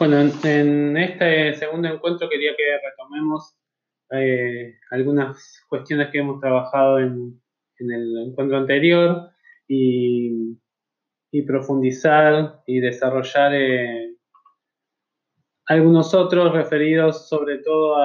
[0.00, 3.54] Bueno, en, este segundo encuentro quería que retomemos
[4.12, 7.38] eh, algunas cuestiones que hemos trabajado en,
[7.76, 9.28] el encuentro anterior
[9.68, 10.56] y,
[11.46, 14.16] profundizar y desarrollar eh,
[15.66, 17.96] algunos otros referidos sobre todo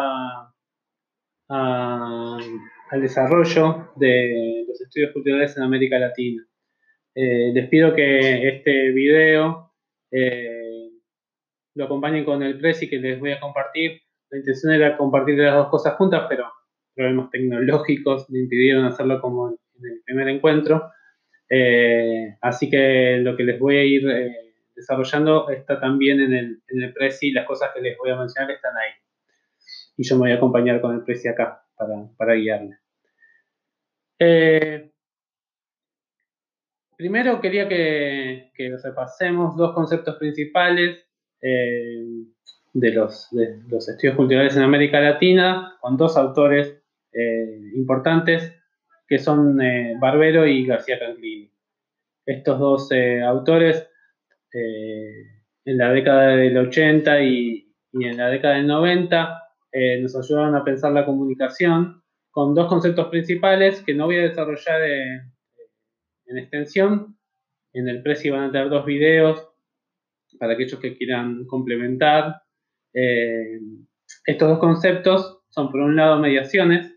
[1.48, 1.71] al
[3.00, 6.46] desarrollo de los estudios culturales en América Latina.
[7.16, 9.71] Eh, les pido que este video
[11.75, 14.02] lo acompañen con el Prezi que les voy a compartir.
[14.29, 16.52] La intención era compartir las dos cosas juntas, pero
[16.95, 20.89] problemas tecnológicos me impidieron hacerlo como en el primer encuentro.
[21.49, 26.61] Eh, así que lo que les voy a ir eh, desarrollando está también en el,
[26.67, 28.91] en el Prezi, las cosas que les voy a mencionar están ahí.
[29.97, 32.77] Y yo me voy a acompañar con el Prezi acá para, para guiarle.
[34.17, 34.91] Eh,
[36.97, 41.05] primero quería que, que repasemos dos conceptos principales
[41.48, 42.04] eh,
[42.73, 43.30] de, los,
[43.70, 46.81] los, estudios culturales en América Latina, con dos autores
[47.14, 48.52] eh, importantes,
[49.08, 51.52] que son eh, Barbero y García Canclini.
[52.25, 52.89] Estos dos
[53.28, 53.88] autores,
[54.52, 59.44] en la década del 80 y, y en la década del 90,
[60.02, 64.81] nos ayudaron a pensar la comunicación con dos conceptos principales que no voy a desarrollar
[64.81, 67.16] en extensión.
[67.73, 69.55] En el precio van a tener dos videos
[70.39, 72.41] para aquellos que quieran complementar.
[72.94, 73.59] Eh,
[74.25, 76.95] estos dos conceptos son, por un lado, mediaciones,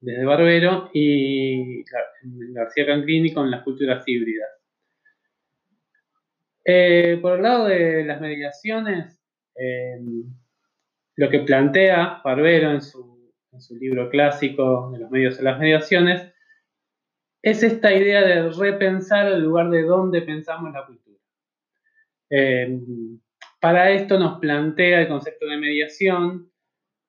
[0.00, 1.84] desde Barbero, y
[2.52, 4.48] García Canclini con las culturas híbridas.
[6.64, 9.18] Eh, por el lado de las mediaciones,
[9.56, 9.98] eh,
[11.16, 15.58] lo que plantea Barbero en su, en su libro clásico de los medios de las
[15.58, 16.32] mediaciones
[17.42, 21.09] es esta idea de repensar el lugar de donde pensamos la cultura.
[22.30, 22.78] Eh,
[23.60, 26.50] para esto nos plantea el concepto de mediación,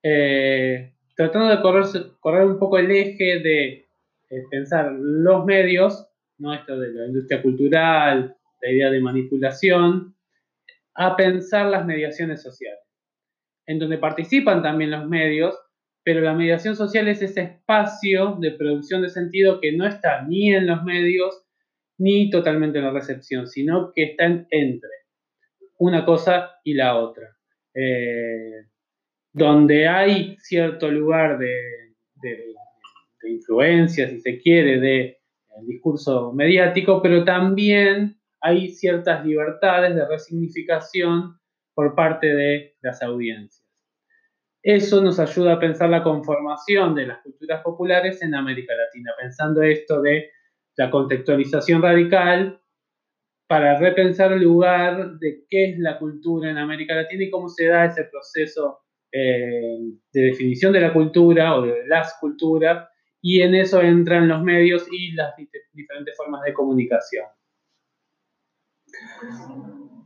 [0.03, 3.85] eh, tratando de correr, un poco el eje de
[4.49, 6.07] pensar los medios,
[6.39, 6.53] ¿no?
[6.53, 10.15] esto de la industria cultural, la idea de manipulación,
[10.95, 12.79] a pensar las mediaciones sociales,
[13.65, 15.57] en donde participan también los medios,
[16.03, 20.53] pero la mediación social es ese espacio de producción de sentido que no está ni
[20.53, 21.43] en los medios
[21.97, 24.89] ni totalmente en la recepción, sino que está entre
[25.81, 27.35] una cosa y la otra.
[27.73, 28.67] Eh,
[29.33, 31.55] donde hay cierto lugar de,
[33.23, 35.17] influencia, si se quiere, de
[35.65, 41.39] discurso mediático, pero también hay ciertas libertades de resignificación
[41.73, 43.65] por parte de las audiencias.
[44.63, 49.63] Eso nos ayuda a pensar la conformación de las culturas populares en América Latina, pensando
[49.63, 50.29] esto de
[50.77, 52.60] la contextualización radical
[53.51, 57.65] para repensar el lugar de qué es la cultura en América Latina y cómo se
[57.65, 58.79] da ese proceso
[59.11, 59.77] eh,
[60.13, 62.87] de definición de la cultura o de las culturas,
[63.21, 65.33] y en eso entran los medios y las
[65.73, 67.25] diferentes formas de comunicación.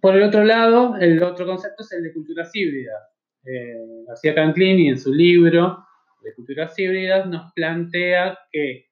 [0.02, 3.00] Por el otro lado, el otro concepto es el de culturas híbridas.
[3.46, 3.76] Eh,
[4.08, 5.86] García Canclini en su libro
[6.24, 8.88] de culturas híbridas nos plantea que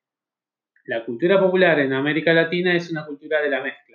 [0.86, 3.93] la cultura popular en América Latina es una cultura de la mezcla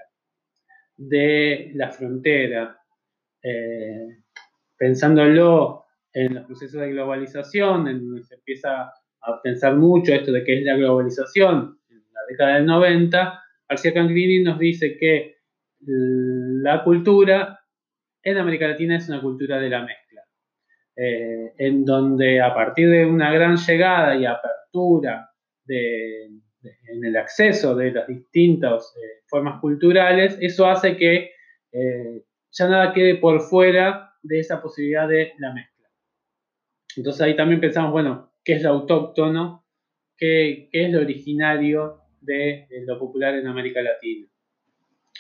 [0.99, 2.77] de la frontera,
[3.43, 4.19] eh,
[4.77, 10.45] pensándolo en los procesos de globalización, en donde se empieza a pensar mucho esto de
[10.45, 15.37] qué es la globalización, en la década del 90, García Canclini nos dice que
[15.81, 17.61] la cultura
[18.23, 20.23] en América Latina es una cultura de la mezcla,
[20.97, 25.31] eh, en donde a partir de una gran llegada y apertura
[25.65, 26.29] de,
[26.63, 31.31] en el acceso de las distintas eh, formas culturales, eso hace que
[31.73, 35.89] eh, ya nada quede por fuera de esa posibilidad de la mezcla.
[36.97, 39.65] Entonces ahí también pensamos, bueno, ¿qué es lo autóctono?
[40.17, 44.27] ¿Qué, es lo originario de, lo popular en América Latina?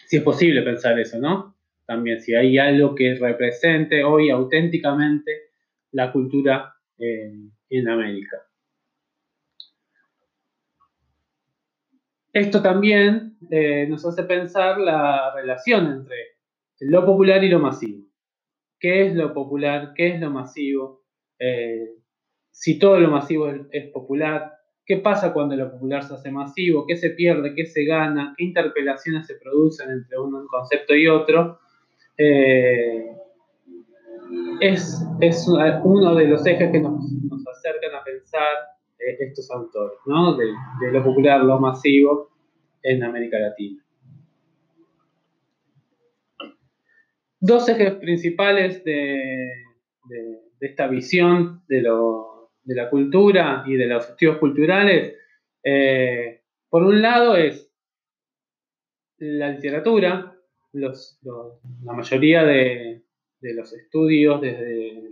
[0.07, 1.57] Si es posible pensar eso, ¿no?
[1.87, 5.51] También si hay algo que represente hoy auténticamente
[5.93, 7.33] la cultura eh,
[7.71, 8.48] en América.
[12.39, 16.37] Esto también eh, nos hace pensar la relación entre
[16.79, 18.07] lo popular y lo masivo.
[18.79, 19.93] ¿Qué es lo popular?
[19.97, 21.03] ¿Qué es lo masivo?
[21.41, 21.97] Eh,
[22.53, 24.53] si todo lo masivo es, popular,
[24.87, 26.87] ¿qué pasa cuando lo popular se hace masivo?
[26.87, 27.57] ¿Qué se pierde?
[27.57, 28.35] ¿Qué se gana?
[28.37, 31.59] ¿Qué interpelaciones se producen entre un, concepto y otro?
[32.17, 33.17] Eh,
[34.61, 35.05] es,
[35.83, 37.05] uno de los ejes que nos,
[37.49, 38.55] acercan a pensar
[38.99, 40.37] estos autores, ¿no?
[40.37, 40.47] de,
[40.93, 42.31] lo popular, lo masivo
[42.83, 43.83] en América Latina.
[47.41, 49.65] dos ejes principales de,
[50.61, 51.83] esta visión de,
[52.65, 55.17] la cultura y de los estudios culturales.
[55.63, 57.71] Eh, por un lado es
[59.19, 60.35] la literatura,
[60.73, 63.03] la mayoría de,
[63.41, 65.03] los estudios desde,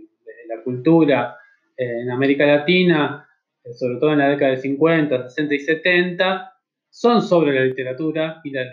[0.47, 1.37] la cultura
[1.75, 3.26] en América Latina,
[3.73, 6.53] sobre todo en la década de 50, 60 y 70,
[6.89, 8.63] son sobre la literatura y la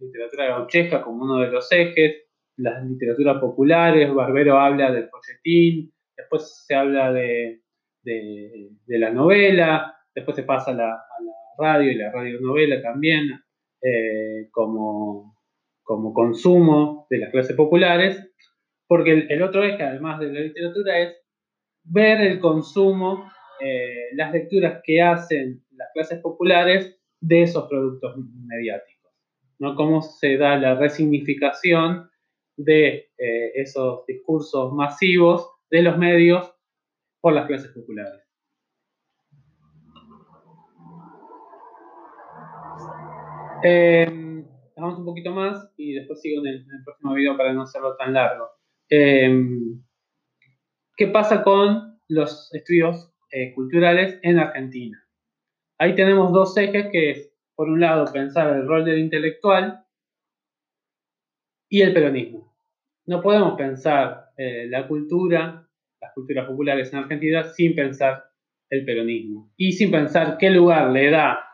[0.00, 2.26] literatura gauchesca como uno de los ejes,
[2.56, 7.60] las literaturas populares, Barbero habla del folletín, después se habla de,
[8.86, 11.02] la novela, después se pasa a la,
[11.58, 13.30] radio y la radionovela también
[13.82, 15.38] eh, como,
[15.82, 18.30] como consumo de las clases populares,
[18.86, 21.16] porque el, otro eje, además de la literatura, es
[21.84, 28.16] ver el consumo, eh, las lecturas que hacen las clases populares de esos productos
[28.46, 29.12] mediáticos,
[29.58, 29.74] ¿no?
[29.74, 32.10] Cómo se da la resignificación
[32.56, 36.54] de eh, esos discursos masivos de los medios
[37.20, 38.22] por las clases populares.
[43.62, 44.06] Eh,
[44.76, 48.48] un poquito más y después sigo en el, próximo video para no hacerlo tan largo.
[48.90, 49.28] Eh,
[50.96, 55.02] ¿Qué pasa con los estudios eh, culturales en Argentina?
[55.78, 59.84] Ahí tenemos dos ejes que es, por un lado, pensar el rol del intelectual
[61.68, 62.54] y el peronismo.
[63.06, 65.68] No podemos pensar eh, la cultura,
[66.00, 68.24] las culturas populares en Argentina sin pensar
[68.70, 71.46] el peronismo y sin pensar qué lugar le da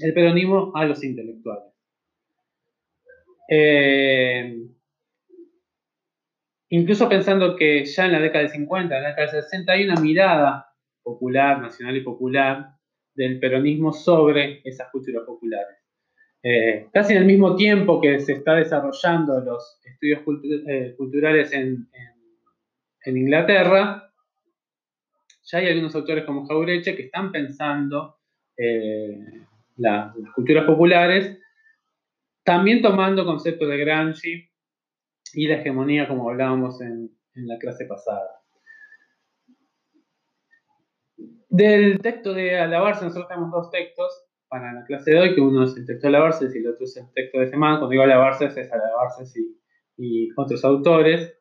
[0.00, 1.72] el peronismo a los intelectuales.
[3.48, 4.56] Eh,
[6.68, 9.84] incluso pensando que ya en la década del 50, en la década del 60, hay
[9.84, 10.69] una mirada
[11.14, 12.74] popular, nacional y popular
[13.14, 15.78] del peronismo sobre esas culturas populares.
[16.42, 20.22] Eh, casi en el mismo tiempo que se está desarrollando los estudios
[20.68, 21.88] eh, culturales en,
[23.04, 24.12] Inglaterra,
[25.42, 28.18] ya hay algunos autores como Jaureche que están pensando
[28.56, 29.18] eh,
[29.76, 31.38] las culturas populares,
[32.44, 34.48] también tomando conceptos de Gramsci
[35.34, 38.39] y la hegemonía como hablábamos en la clase pasada.
[41.50, 45.64] Del texto de alabarse, nosotros tenemos dos textos para la clase de hoy, que uno
[45.64, 47.78] es el texto de alabarse y el otro es el texto de semana.
[47.78, 49.60] Cuando digo alabarse es alabarse y,
[49.96, 51.36] y otros autores.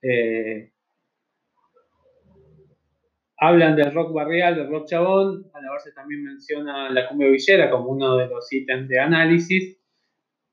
[0.00, 0.72] Eh,
[3.36, 5.50] hablan del rock barrial, del rock chabón.
[5.52, 9.76] Alabarse también menciona la cumbia villera como uno de los ítems de análisis.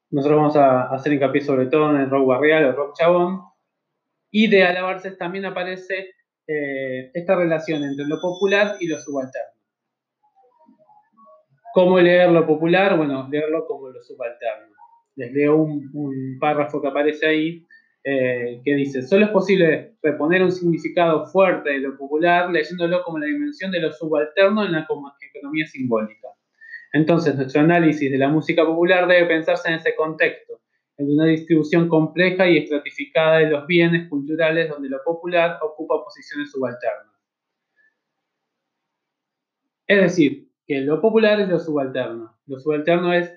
[0.09, 3.41] Nosotros vamos a hacer hincapié sobre todo en el rock barrial, el rock chabón.
[4.31, 6.15] Y de alabarse también aparece
[6.47, 9.55] eh, esta relación entre lo popular y lo subalterno.
[11.73, 12.95] ¿Cómo leer lo popular?
[12.97, 14.73] Bueno, leerlo como lo subalterno.
[15.15, 17.65] Les leo un, párrafo que aparece ahí
[18.03, 23.17] eh, que dice, solo es posible reponer un significado fuerte de lo popular leyéndolo como
[23.17, 24.87] la dimensión de lo subalterno en la
[25.35, 26.27] economía simbólica.
[26.93, 30.61] Entonces, nuestro análisis de la música popular debe pensarse en ese contexto,
[30.97, 36.51] en una distribución compleja y estratificada de los bienes culturales donde lo popular ocupa posiciones
[36.51, 37.13] subalternas.
[39.87, 42.37] Es decir, que lo popular es lo subalterno.
[42.47, 43.31] Lo subalterno es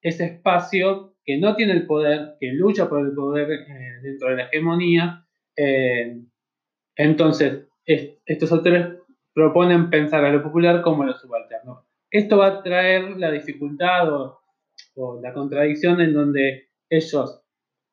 [0.00, 4.36] ese espacio que no tiene el poder, que lucha por el poder eh, dentro de
[4.36, 5.26] la hegemonía.
[5.56, 6.22] Eh,
[6.96, 8.98] entonces, estos autores
[9.34, 11.86] proponen pensar a lo popular como lo subalterno.
[12.10, 17.42] Esto va a traer la dificultad o la contradicción en donde ellos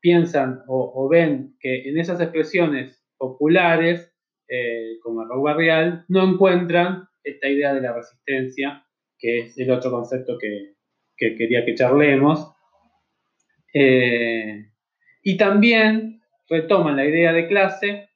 [0.02, 4.14] piensan o, ven que en esas expresiones populares,
[4.50, 8.86] eh, como el rock barrial, no encuentran esta idea de la resistencia,
[9.18, 10.76] que es el otro concepto que,
[11.18, 12.54] quería que charlemos.
[13.74, 14.72] Eh,
[15.24, 18.10] y también retoman la idea de clase,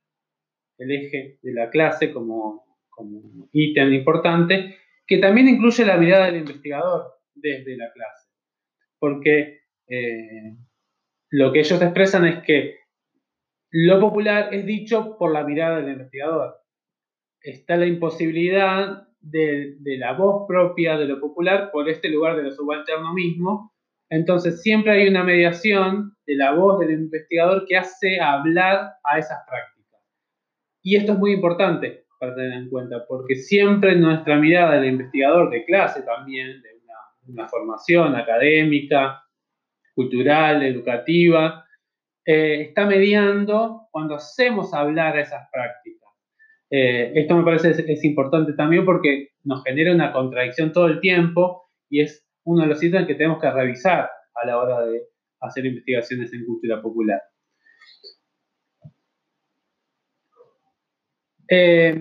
[0.78, 6.38] el eje de la clase como, como ítem importante, que también incluye la mirada del
[6.38, 8.30] investigador desde la clase.
[8.98, 10.56] Porque eh,
[11.32, 12.82] lo que ellos expresan es que
[13.72, 16.58] lo popular es dicho por la mirada del investigador.
[17.42, 22.52] Está la imposibilidad de, la voz propia de lo popular por este lugar de lo
[22.52, 23.74] subalterno mismo.
[24.10, 29.40] Entonces siempre hay una mediación de la voz del investigador que hace hablar a esas
[29.48, 30.02] prácticas.
[30.84, 35.50] Y esto es muy importante para tener en cuenta, porque siempre nuestra mirada del investigador
[35.50, 36.70] de clase también, de
[37.28, 39.21] una formación académica,
[40.02, 41.66] cultural, educativa,
[42.26, 46.10] eh, está mediando cuando hacemos hablar a esas prácticas.
[46.70, 51.02] Eh, esto me parece es, es, importante también porque nos genera una contradicción todo el
[51.02, 55.02] tiempo y es uno de los ítems que tenemos que revisar a la hora de
[55.42, 57.22] hacer investigaciones en cultura popular.
[61.50, 62.00] Eh,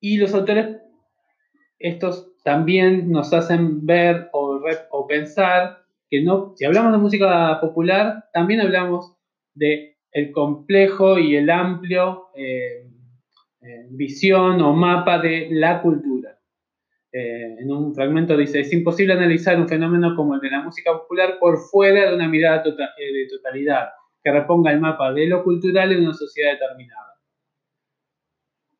[0.00, 0.76] y los autores,
[1.78, 4.43] estos también nos hacen ver o
[5.06, 9.16] pensar que no, si hablamos de música popular, también hablamos
[9.54, 12.86] de el complejo y el amplio eh,
[13.62, 16.38] eh, visión o mapa de la cultura.
[17.12, 20.92] Eh, en un fragmento dice, es imposible analizar un fenómeno como el de la música
[20.92, 23.88] popular por fuera de una mirada tota-, de totalidad,
[24.22, 27.04] que reponga el mapa de lo cultural en una sociedad determinada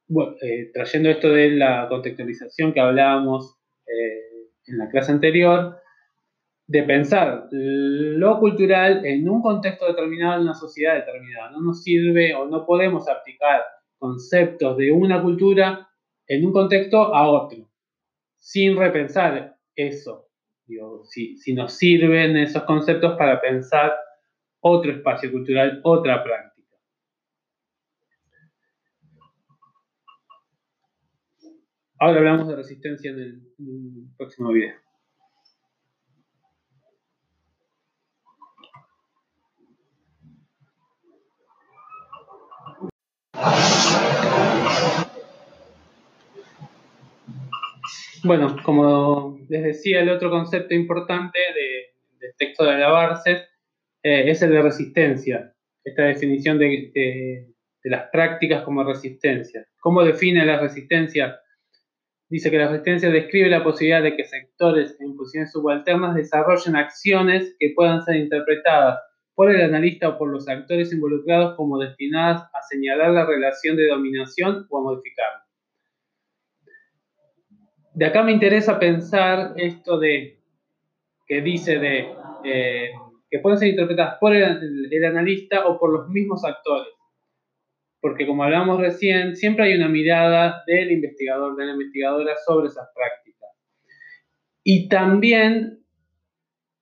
[0.07, 0.37] bueno,
[0.73, 3.57] trayendo esto de la contextualización que hablábamos
[4.67, 5.77] en la clase anterior,
[6.67, 11.51] de pensar lo cultural en un contexto determinado, en una sociedad determinada.
[11.51, 13.63] No nos sirve o no podemos aplicar
[13.99, 15.89] conceptos de una cultura
[16.27, 17.69] en un contexto a otro,
[18.37, 20.29] sin repensar eso.
[21.05, 23.93] si, si nos sirven esos conceptos para pensar
[24.61, 26.55] otro espacio cultural, otra práctica.
[31.99, 33.43] Ahora hablamos de resistencia en el,
[34.17, 34.84] próximo video.
[48.23, 51.39] Bueno, como les decía, el otro concepto importante
[52.21, 53.31] del texto de alabarse
[54.03, 55.55] eh, es el de resistencia.
[55.85, 57.55] Esta definición de, de,
[57.91, 59.67] las prácticas como resistencia.
[59.79, 61.39] ¿Cómo define la resistencia
[62.35, 67.55] Dice que la resistencia describe la posibilidad de que sectores en posiciones subalternas desarrollen acciones
[67.59, 68.99] que puedan ser interpretadas
[69.35, 73.89] por el analista o por los actores involucrados como destinadas a señalar la relación de
[73.89, 75.45] dominación o a modificarla.
[77.95, 80.41] De acá me interesa pensar esto de
[81.27, 82.09] que dice de
[82.45, 82.91] eh,
[83.31, 86.95] que pueden ser interpretadas por el analista o por los mismos actores
[88.05, 92.87] porque como hablamos recién, siempre hay una mirada del investigador, de la investigadora sobre esas
[92.95, 93.49] prácticas.
[94.63, 95.84] Y también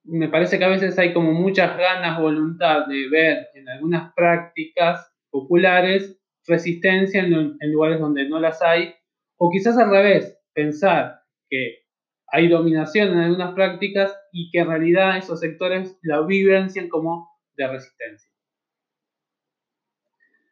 [0.04, 5.12] me parece que a veces hay como muchas ganas, voluntad de ver en algunas prácticas
[5.30, 8.94] populares resistencia en, lugares donde no las hay,
[9.36, 11.82] o quizás al revés, pensar que
[12.26, 17.68] hay dominación en algunas prácticas y que en realidad esos sectores la vivencian como de
[17.68, 18.30] resistencia.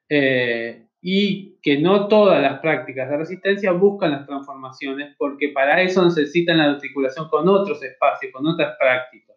[0.09, 6.05] Eh, y que no todas las prácticas de resistencia buscan las transformaciones porque para eso
[6.05, 9.30] necesitan la articulación con otros espacios, con otras prácticas,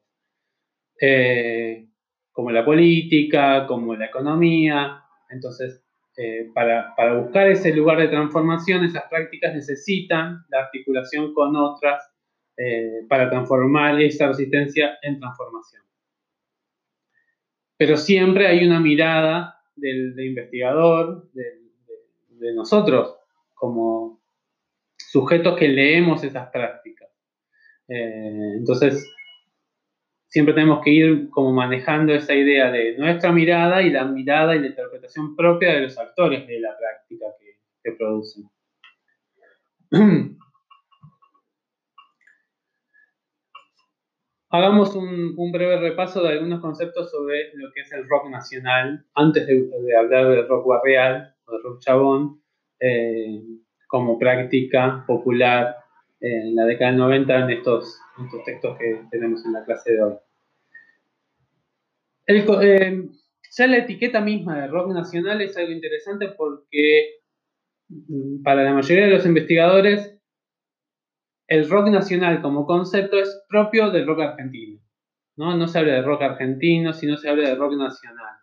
[1.05, 1.87] eh,
[2.31, 5.03] como la política, como la economía.
[5.29, 5.83] Entonces,
[6.15, 12.09] eh, para, buscar ese lugar de transformación, esas prácticas necesitan la articulación con otras
[13.09, 15.81] para transformar esa resistencia en transformación.
[17.77, 23.15] Pero siempre hay una mirada del, investigador, de, nosotros,
[23.53, 24.21] como
[24.97, 27.09] sujetos que leemos esas prácticas.
[27.87, 29.09] Eh, entonces,
[30.33, 34.59] siempre tenemos que ir como manejando esa idea de nuestra mirada y la mirada y
[34.61, 37.27] la interpretación propia de los actores de la práctica
[37.83, 38.49] que, producen.
[44.49, 49.45] Hagamos un, breve repaso de algunos conceptos sobre lo que es el rock nacional, antes
[49.45, 52.41] de, hablar del rock barrial o del rock chabón,
[52.79, 53.39] eh,
[53.87, 55.75] como práctica popular
[56.21, 57.99] en la década del 90 en estos,
[58.45, 60.13] textos que tenemos en la clase de hoy.
[62.27, 63.09] Eh,
[63.51, 67.19] ya la etiqueta misma de rock nacional es algo interesante porque
[67.89, 70.17] mm, para la mayoría de los investigadores
[71.47, 74.79] el rock nacional como concepto es propio del rock argentino.
[75.35, 78.35] No, se habla de rock argentino, sino se habla de rock nacional.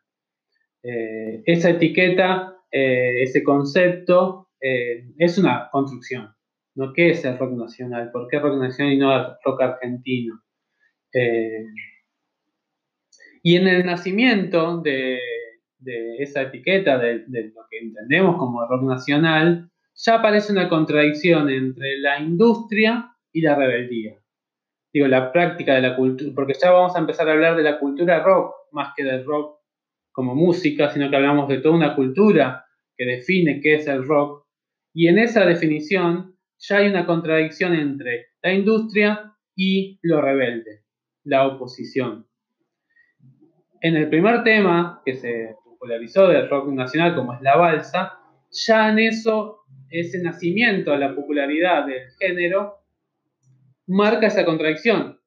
[0.82, 6.34] Eh, esa etiqueta, eh, ese concepto, es una construcción.
[6.80, 6.92] ¿No?
[6.92, 8.10] ¿Qué es el rock nacional?
[8.10, 10.40] ¿Por qué rock nacional y no rock argentino?
[13.42, 15.18] y en el nacimiento de,
[16.18, 21.98] esa etiqueta, de, de, lo que entendemos como rock nacional, ya aparece una contradicción entre
[21.98, 24.20] la industria y la rebeldía.
[24.92, 27.80] Digo, la práctica de la cultura, porque ya vamos a empezar a hablar de la
[27.80, 29.58] cultura rock, más que del rock
[30.12, 34.46] como música, sino que hablamos de toda una cultura que define qué es el rock.
[34.94, 36.29] Y en esa definición
[36.60, 40.82] ya hay una contradicción entre la industria y lo rebelde,
[41.24, 42.26] la oposición.
[43.80, 48.18] En el primer tema que se popularizó del rock nacional, como es la balsa,
[48.50, 52.76] ya en eso ese nacimiento a la popularidad del género
[53.86, 55.18] marca esa contradicción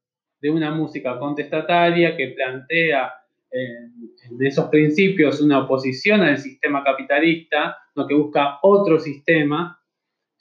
[0.42, 3.12] de una música contestataria que plantea
[3.52, 3.92] en,
[4.40, 9.80] esos principios una oposición al sistema capitalista no que busca otro sistema.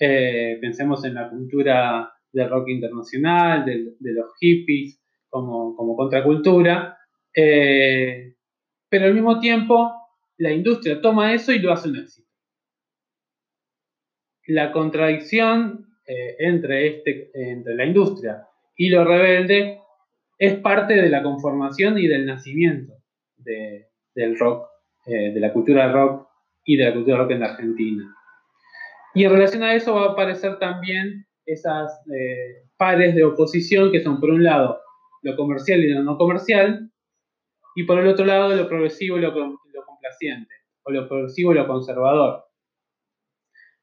[0.04, 6.98] Eh, pensemos en la cultura del rock internacional, de, los hippies como, contracultura,
[7.32, 8.34] eh,
[8.88, 9.92] pero al mismo tiempo
[10.38, 12.28] la industria toma eso y lo hace un éxito.
[14.48, 19.82] La contradicción eh, este, entre la industria y lo rebelde
[20.36, 22.94] es parte de la conformación y del nacimiento
[23.36, 24.66] del rock,
[25.06, 26.26] de la cultura rock
[26.64, 28.16] y de la cultura rock en la Argentina.
[29.14, 34.00] Y en relación a eso va a aparecer también esas eh, pares de oposición que
[34.00, 34.80] son por un lado
[35.22, 36.90] lo comercial y lo no comercial,
[37.74, 40.52] y por el otro lado lo progresivo y lo, complaciente,
[40.82, 42.44] o lo progresivo y lo conservador.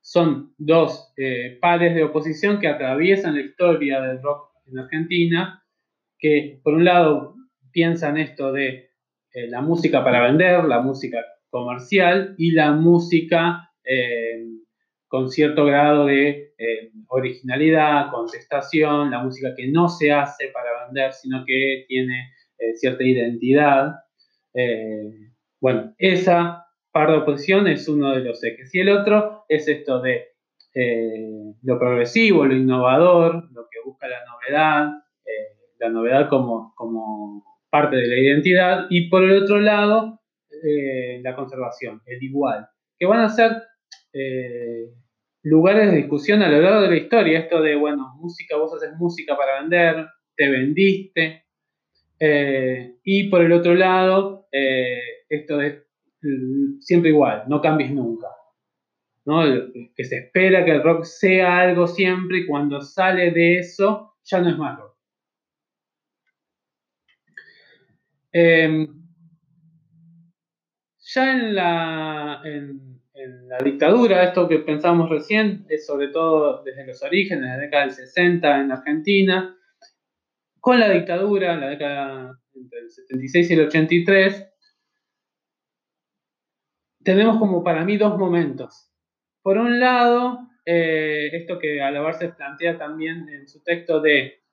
[0.01, 5.63] Son dos eh, pares de oposición que atraviesan la historia del rock en Argentina,
[6.17, 7.36] que por un lado
[7.71, 8.89] piensan esto de
[9.33, 13.71] eh, la música para vender, la música comercial y la música
[15.10, 21.12] con cierto grado de eh, originalidad, contestación, la música que no se hace para vender,
[21.13, 23.96] sino que tiene eh, cierta identidad.
[24.54, 28.74] Eh, bueno, esa par de oposición es uno de los ejes.
[28.74, 30.28] Y el otro es esto de
[31.63, 34.89] lo progresivo, lo innovador, lo que busca la novedad,
[35.80, 38.86] la novedad como, como parte de la identidad.
[38.89, 40.22] Y por el otro lado,
[41.22, 43.63] la conservación, el igual, que van a ser
[44.13, 44.94] eh,
[45.44, 47.39] lugares de discusión a lo largo de la historia.
[47.39, 51.46] Esto de, bueno, música, vos haces música para vender, te vendiste.
[52.20, 55.00] Eh, y por el otro lado, eh,
[55.30, 55.86] esto de
[56.22, 58.28] mm, siempre igual, no cambies nunca.
[59.25, 59.44] ¿no?
[59.96, 64.42] Que se espera que el rock sea algo siempre y cuando sale de eso ya
[64.42, 64.96] no es más rock.
[68.32, 68.88] Em,
[71.13, 72.42] ya en la,
[73.48, 77.93] la dictadura, esto que pensamos recién, es sobre todo desde los orígenes, la década del
[77.93, 79.58] 60 en Argentina,
[80.60, 84.47] con la dictadura, en la década entre el 76 y el 83,
[87.04, 88.91] tenemos como para mí dos momentos.
[89.41, 94.43] Por un lado, eh, esto que Alabarce plantea también en su texto de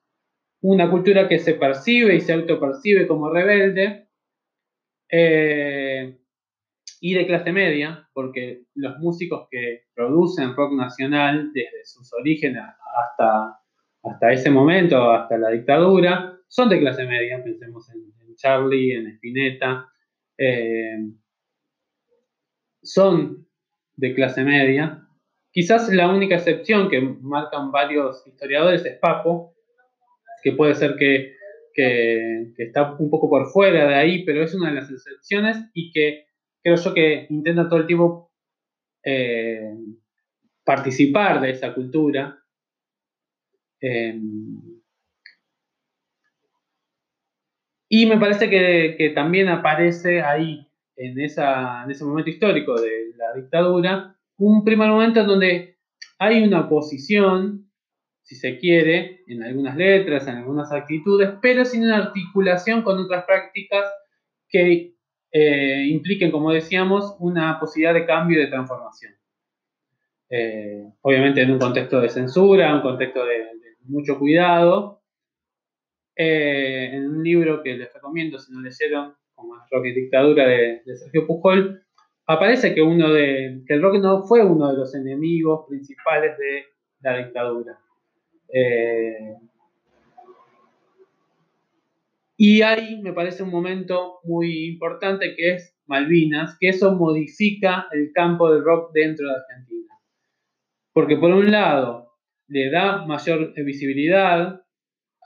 [0.61, 4.07] una cultura que se percibe y se autopercibe como rebelde,
[5.09, 6.17] eh,
[6.99, 12.63] y de clase media, porque los músicos que producen rock nacional desde sus orígenes
[12.95, 13.59] hasta,
[14.03, 19.87] hasta ese momento, hasta la dictadura, son de clase media, pensemos en, Charlie, en Spinetta,
[20.37, 20.99] eh,
[22.83, 23.47] son
[23.95, 25.07] de clase media.
[25.51, 29.55] Quizás la única excepción que marcan varios historiadores es Papo,
[30.43, 31.33] que puede ser que,
[31.73, 35.91] que está un poco por fuera de ahí, pero es una de las excepciones y
[35.91, 36.26] que
[36.67, 38.29] creo yo que intenta todo el tiempo
[39.01, 39.73] eh,
[40.65, 42.43] participar de esa cultura.
[43.79, 44.81] Em,
[47.87, 54.19] y me parece que, también aparece ahí, en, en ese momento histórico de la dictadura,
[54.37, 55.77] un primer momento en donde
[56.19, 57.71] hay una oposición,
[58.23, 63.23] si se quiere, en algunas letras, en algunas actitudes, pero sin una articulación con otras
[63.23, 63.85] prácticas
[64.49, 64.96] que
[65.31, 69.13] eh, impliquen, como decíamos, una posibilidad de cambio y de transformación.
[70.29, 73.47] Eh, obviamente en un contexto de censura, un contexto de,
[73.83, 75.01] mucho cuidado.
[76.15, 80.81] Eh, en un libro que les recomiendo, si no leyeron, como Rock y Dictadura de,
[80.85, 81.83] Sergio Pujol,
[82.25, 86.65] aparece que, uno de, que el rock no fue uno de los enemigos principales de
[87.01, 87.79] la dictadura.
[92.39, 98.11] Y ahí me parece un momento muy importante que es Malvinas, que eso modifica el
[98.13, 99.93] campo del rock dentro de Argentina.
[100.93, 102.11] Porque por un lado
[102.47, 104.61] le da mayor visibilidad,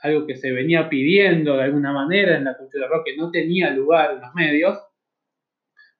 [0.02, 3.70] algo que se venía pidiendo de alguna manera en la cultura rock que no tenía
[3.70, 4.78] lugar en los medios,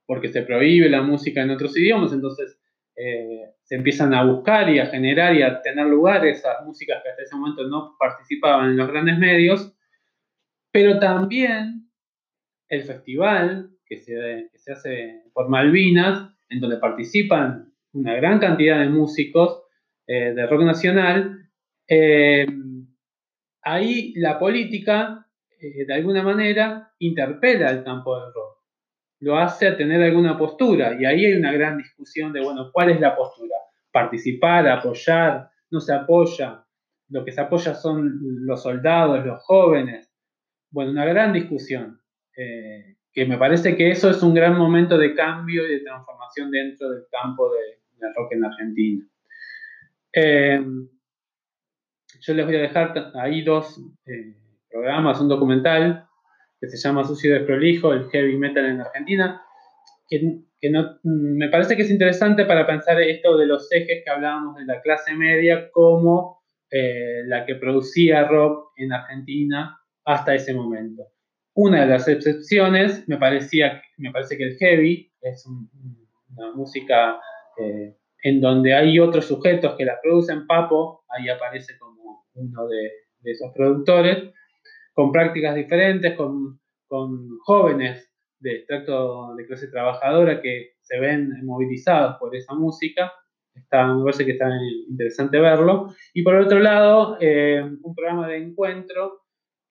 [0.06, 2.58] porque se prohíbe la música en otros idiomas, entonces
[2.96, 7.10] eh, se empiezan a buscar y a generar y a tener lugar esas músicas que
[7.10, 9.74] hasta ese momento no participaban en los grandes medios
[10.72, 11.90] pero también
[12.68, 19.64] el festival que se, hace por Malvinas, en donde participan una gran cantidad de músicos
[20.06, 21.50] eh, de rock nacional,
[21.86, 22.46] eh,
[23.62, 25.26] ahí la política,
[25.60, 28.58] eh, de alguna manera, interpela el campo del rock,
[29.20, 32.90] lo hace a tener alguna postura, y ahí hay una gran discusión de, bueno, ¿cuál
[32.90, 33.56] es la postura?
[33.92, 36.64] Participar, apoyar, no se apoya,
[37.10, 40.11] lo que se apoya son los soldados, los jóvenes,
[40.72, 42.00] bueno, una gran discusión,
[42.36, 46.50] eh, que me parece que eso es un gran momento de cambio y de transformación
[46.50, 49.06] dentro del campo el rock en Argentina.
[50.12, 50.88] Em,
[52.20, 54.34] yo les voy a dejar ahí dos eh,
[54.70, 56.08] programas, un documental
[56.60, 59.42] que se llama Sucio de Prolijo, el heavy metal en Argentina,
[60.08, 60.40] que,
[61.02, 64.80] me parece que es interesante para pensar esto de los ejes que hablábamos de la
[64.80, 71.04] clase media como eh, la que producía rock en Argentina hasta ese momento.
[71.54, 77.20] Una de las excepciones me, parecía, me parece que el heavy es una música
[77.58, 82.90] eh, en donde hay otros sujetos que la producen, Papo, ahí aparece como uno de,
[83.24, 84.32] esos productores,
[84.92, 86.60] con prácticas diferentes, con,
[87.44, 93.10] jóvenes de extracto de clase trabajadora que se ven movilizados por esa música.
[93.54, 94.50] Está, me parece que está
[94.90, 95.94] interesante verlo.
[96.12, 99.21] Y por otro lado, eh, un programa de encuentro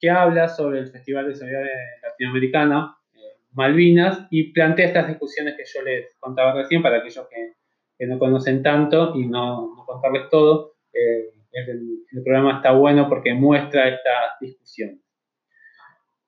[0.01, 3.19] que habla sobre el Festival de Solidaridad Latinoamericana, eh,
[3.51, 8.63] Malvinas, y plantea estas discusiones que yo les contaba recién para aquellos que no conocen
[8.63, 10.73] tanto y no, contarles todo.
[10.91, 15.01] Eh, el, programa está bueno porque muestra esta discusión.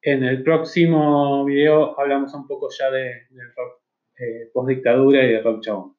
[0.01, 3.81] En el próximo video hablamos un poco ya de, del rock
[4.17, 5.95] eh, post-dictadura y del rock chabón.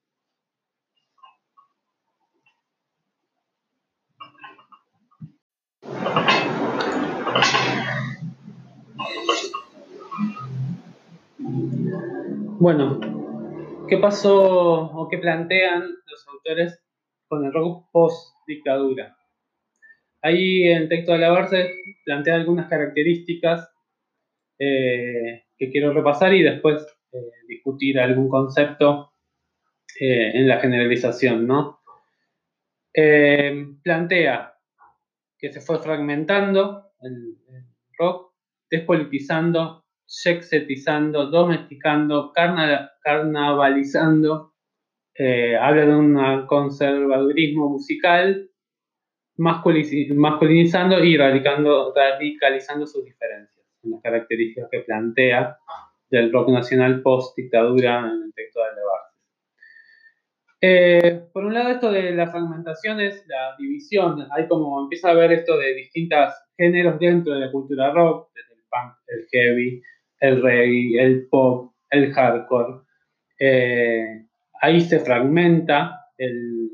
[12.65, 12.99] Bueno,
[13.91, 16.83] ¿Qué pasó o qué plantean los autores
[17.29, 19.19] con el rock post-dictadura?
[20.23, 21.75] Ahí en el texto de Alabarse
[22.07, 23.71] plantea algunas características
[24.59, 29.13] eh, que quiero repasar y después eh, discutir algún concepto
[30.01, 31.81] eh, en la generalización, ¿no?
[33.83, 34.55] plantea
[35.37, 37.37] que se fue fragmentando el
[37.99, 38.33] rock,
[38.71, 42.33] despolitizando sexetizando, domesticando,
[43.03, 44.55] carnavalizando,
[45.17, 48.51] eh, habla de un conservadurismo musical,
[49.37, 55.57] masculinizando y radicalizando sus diferencias, las características que plantea
[56.11, 59.01] del rock nacional post-dictadura en el texto de Levar.
[60.67, 64.27] Eh, por un lado, esto de la fragmentación es la división.
[64.31, 68.54] Hay como empieza a haber esto de distintos géneros dentro de la cultura rock, desde
[69.07, 69.83] el heavy,
[70.21, 72.83] el reggae, el pop, el hardcore.
[73.39, 74.27] Eh,
[74.61, 76.71] ahí se fragmenta el,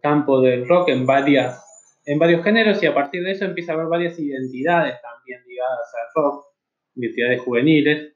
[0.00, 1.62] campo del rock en, varias,
[2.06, 5.92] en varios géneros y a partir de eso empieza a haber varias identidades también ligadas
[5.94, 6.46] al rock,
[6.94, 8.14] identidades juveniles.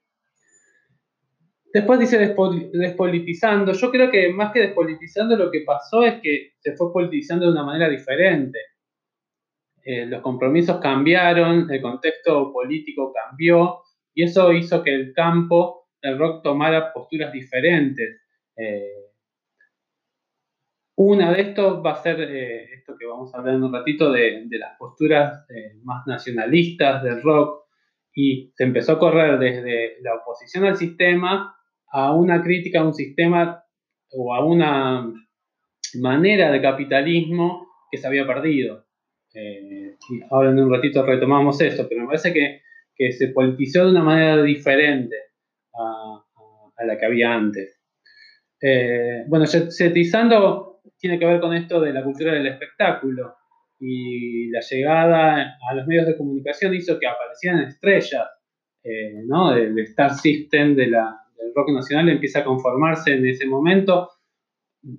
[1.72, 3.72] Después dice despolitizando.
[3.72, 7.52] Yo creo que más que despolitizando lo que pasó es que se fue politizando de
[7.52, 8.58] una manera diferente.
[9.90, 13.79] Eh, los compromisos cambiaron, el contexto político cambió
[14.12, 18.20] y eso hizo que el campo del rock tomara posturas diferentes.
[18.55, 19.07] Eh,
[20.94, 24.12] una de estos va a ser eh, esto que vamos a hablar en un ratito
[24.12, 25.46] de, las posturas
[25.83, 27.64] más nacionalistas del rock
[28.12, 31.57] y se empezó a correr desde la oposición al sistema
[31.90, 33.64] a una crítica a un sistema
[34.11, 35.11] o a una
[35.98, 38.88] manera de capitalismo que se había perdido.
[39.34, 44.02] Y ahora en un ratito retomamos eso, pero me parece que se politizó de una
[44.02, 45.16] manera diferente
[45.74, 47.80] a, la que había antes.
[48.60, 53.36] Eh, bueno, setizando tiene que ver con esto de la cultura del espectáculo
[53.78, 58.28] y la llegada a los medios de comunicación hizo que aparecieran estrellas,
[58.82, 59.54] eh, ¿no?
[59.54, 60.94] El Star System del
[61.54, 64.10] rock nacional empieza a conformarse en ese momento.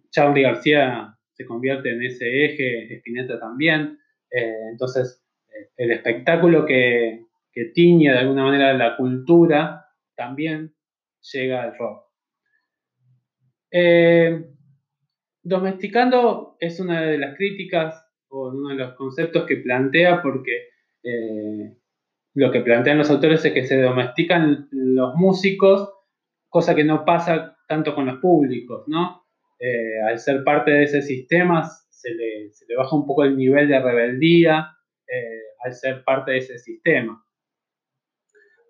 [0.09, 3.98] Charlie García se convierte en ese eje, Spinetta también.
[4.31, 5.23] Eh, entonces,
[5.77, 7.25] el espectáculo que,
[7.73, 10.73] tiñe de alguna manera la cultura, también
[11.33, 12.05] llega al rock.
[13.69, 14.45] Eh,
[15.43, 20.69] domesticando es una de las críticas o uno de los conceptos que plantea porque
[21.03, 21.75] eh,
[22.33, 25.93] lo que plantean los autores es que se domestican los músicos,
[26.47, 29.25] cosa que no pasa tanto con los públicos, ¿no?
[29.59, 33.79] Eh, al ser parte de ese sistema se le, baja un poco el nivel de
[33.79, 34.75] rebeldía
[35.63, 37.23] al ser parte de ese sistema.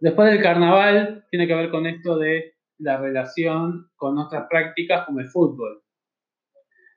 [0.02, 5.20] Después del carnaval tiene que ver con esto de la relación con otras prácticas como
[5.20, 5.84] el fútbol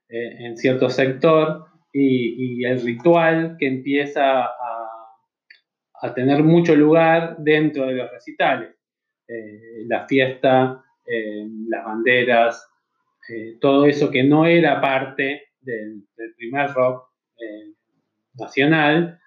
[0.09, 4.49] eh, en cierto sector y, el ritual que empieza a,
[6.15, 8.75] tener mucho lugar dentro de los recitales.
[9.29, 12.69] Eh, la fiesta, eh, las banderas,
[13.61, 17.09] todo eso que no era parte del, primer rock
[18.35, 19.21] nacional,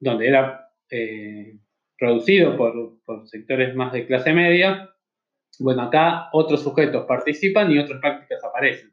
[0.00, 0.70] donde era
[1.98, 4.90] producido por, sectores más de clase media,
[5.58, 8.92] bueno, acá otros sujetos participan y otras prácticas aparecen.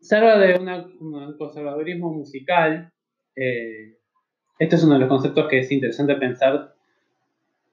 [0.00, 0.58] salva de
[1.00, 2.92] un conservadurismo musical.
[3.34, 3.96] Eh,
[4.58, 6.74] este es uno de los conceptos que es interesante pensar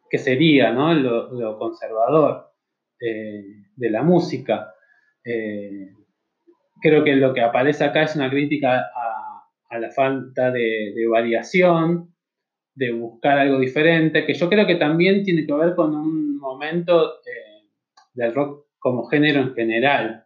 [0.10, 0.94] que sería ¿no?
[0.94, 2.52] lo, conservador
[3.00, 4.74] eh, de la música.
[5.26, 5.92] Eh,
[6.88, 8.86] creo que lo que aparece acá es una crítica
[9.70, 12.14] a, la falta de, variación,
[12.74, 17.16] de buscar algo diferente, que yo creo que también tiene que ver con un momento
[18.14, 20.24] del rock como género en general.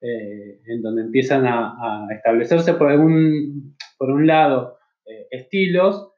[0.00, 6.12] Eh, en donde empiezan a, establecerse por, algún, por un lado eh, estilos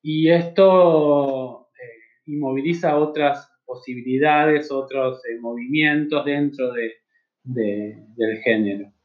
[0.00, 6.94] y esto eh, inmoviliza otras posibilidades, otros movimientos dentro de,
[7.44, 8.95] del género.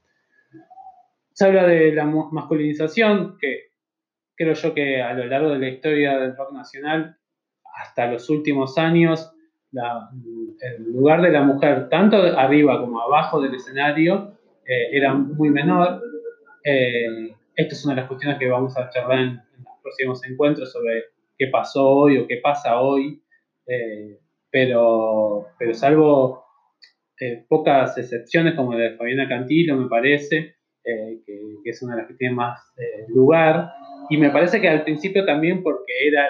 [1.41, 3.71] Se habla de la masculinización, que
[4.37, 7.17] creo yo que a lo largo de la historia del rock nacional,
[7.81, 9.33] hasta los últimos años,
[9.73, 16.03] el lugar de la mujer, tanto arriba como abajo del escenario, eh, era muy menor.
[16.63, 20.71] Eh, esta es una de las cuestiones que vamos a charlar en, los próximos encuentros
[20.71, 21.05] sobre
[21.39, 23.19] qué pasó hoy o qué pasa hoy,
[23.65, 24.19] eh,
[24.51, 26.45] pero, pero salvo
[27.49, 31.21] pocas excepciones como la de Fabiana Cantilo, me parece, que,
[31.63, 32.59] que, es una de las que tiene más
[33.09, 33.69] lugar,
[34.09, 36.27] y me parece que al principio también porque era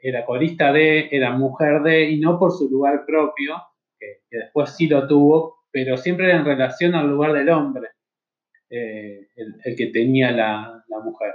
[0.00, 3.56] era corista de, era mujer de, y no por su lugar propio,
[3.98, 7.88] que, después sí lo tuvo, pero siempre en relación al lugar del hombre,
[8.70, 11.34] eh, el, que tenía la, mujer.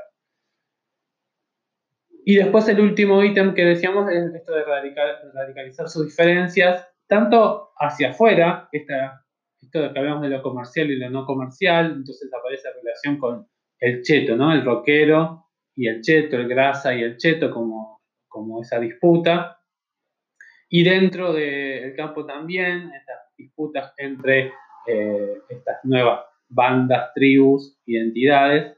[2.25, 8.12] Y después el último ítem que decíamos es esto de radicalizar sus diferencias, tanto hacia
[8.12, 9.25] afuera, esta,
[9.70, 13.18] esto de que hablamos de lo comercial y lo no comercial, entonces aparece la relación
[13.18, 13.48] con
[13.80, 14.52] el cheto, ¿no?
[14.52, 19.60] El rockero y el cheto, el grasa y el cheto como, como esa disputa.
[20.70, 24.52] Y dentro del campo también, estas disputas entre
[24.88, 28.76] eh, estas nuevas bandas, tribus, identidades,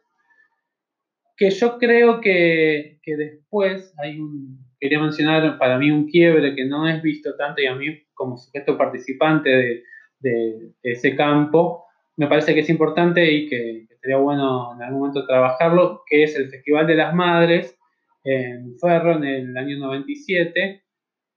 [1.38, 6.88] que yo creo que, después hay un, quería mencionar para mí un quiebre que no
[6.88, 9.84] es visto tanto y a mí como sujeto participante de,
[10.22, 11.86] de ese campo,
[12.18, 16.36] me parece que es importante y que, sería bueno en algún momento trabajarlo, que es
[16.36, 17.78] el Festival de las Madres
[18.24, 20.84] en Ferro en el año 97,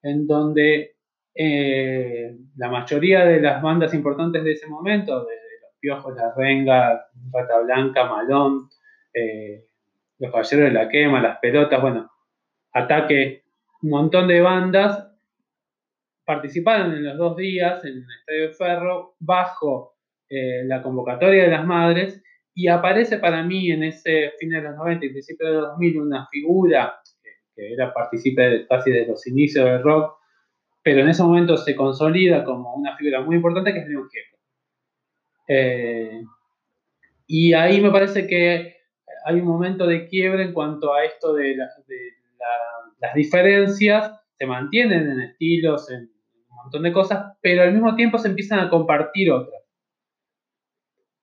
[0.03, 0.97] en donde
[1.35, 7.07] eh, la mayoría de las bandas importantes de ese momento, desde Los Piojos, La Renga,
[7.33, 8.69] Rata Blanca, Malón,
[9.13, 9.67] eh,
[10.19, 12.11] Los Caballeros de la Quema, Las Pelotas, bueno,
[12.73, 13.45] Ataque,
[13.83, 15.14] un montón de bandas
[16.25, 19.95] participaron en los dos días en el Estadio de Ferro bajo
[20.29, 22.23] eh, la convocatoria de las madres
[22.55, 26.01] y aparece para mí en ese fin de los 90 y principio de los 2000
[26.01, 27.01] una figura
[27.55, 30.17] que, era partícipe casi de los inicios del rock,
[30.83, 34.39] pero en ese momento se consolida como una figura muy importante que es Leon Gieco.
[35.49, 36.23] Eh,
[37.27, 38.77] y ahí me parece que
[39.25, 45.21] hay un momento de quiebre en cuanto a esto de, las diferencias, se mantienen en
[45.21, 46.11] estilos, en
[46.65, 49.63] montón de cosas, pero al mismo tiempo se empiezan a compartir otras.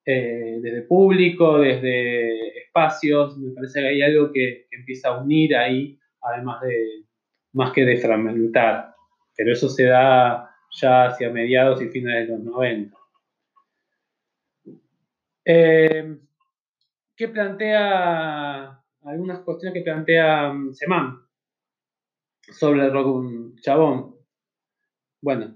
[0.05, 5.99] Eh, desde público, desde espacios, me parece que hay algo que, empieza a unir ahí,
[6.21, 7.05] además de,
[7.53, 8.95] más que de fragmentar,
[9.35, 12.97] pero eso se da ya hacia mediados y finales de los 90.
[15.45, 16.17] Eh,
[17.15, 21.19] ¿Qué plantea, algunas cuestiones que plantea mm, Semán
[22.51, 24.10] sobre el rock chabón?
[25.21, 25.55] Bueno,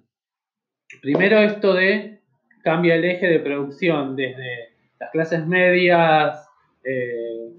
[1.01, 2.21] primero esto de
[2.63, 6.47] cambia el eje de producción desde las clases medias,
[6.83, 7.51] eh,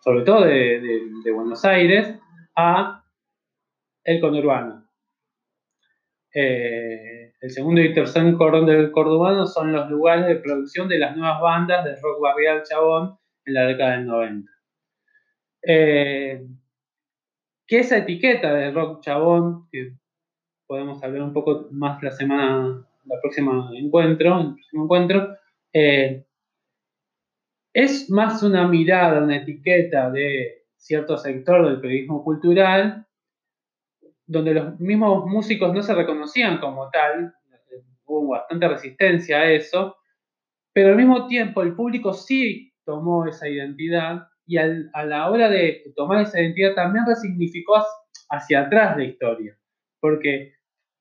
[0.00, 2.18] sobre todo de, Buenos Aires,
[2.56, 3.04] a
[4.04, 4.88] el conurbano.
[6.34, 11.16] Eh, el segundo y tercer cordón del conurbano son los lugares de producción de las
[11.16, 14.52] nuevas bandas de rock barrial chabón en la década del 90.
[15.64, 16.46] Eh,
[17.66, 19.94] ¿Qué esa etiqueta de rock chabón, que
[20.72, 25.36] podemos hablar un poco más la semana la próxima encuentro, el próximo encuentro,
[25.70, 26.24] eh,
[27.74, 33.06] es más una mirada, una etiqueta de cierto sector del periodismo cultural,
[34.26, 37.34] donde los mismos músicos no se reconocían como tal,
[38.06, 39.98] hubo bastante resistencia a eso,
[40.72, 45.92] pero al mismo tiempo el público sí tomó esa identidad y a la hora de
[45.94, 47.74] tomar esa identidad también resignificó
[48.30, 49.58] hacia atrás la historia,
[50.00, 50.54] porque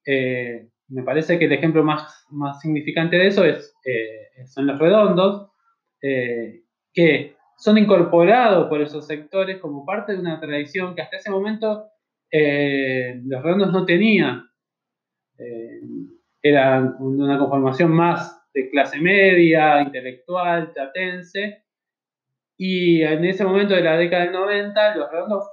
[0.05, 4.79] eh, me parece que el ejemplo más, más significante de eso es, eh, son los
[4.79, 5.51] redondos,
[6.01, 11.29] eh, que son incorporados por esos sectores como parte de una tradición que hasta ese
[11.29, 11.85] momento
[12.33, 14.47] los redondos no tenían.
[16.41, 21.63] era una conformación más de clase media, intelectual, chatense.
[22.57, 25.49] Y en ese momento de la década del 90, los redondos